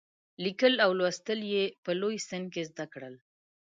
لیکل 0.43 0.73
او 0.85 0.91
لوستل 0.99 1.39
یې 1.53 1.63
په 1.83 1.91
لوی 2.01 2.17
سن 2.29 2.43
کې 2.53 2.61
زده 2.69 2.85
کړل. 2.93 3.15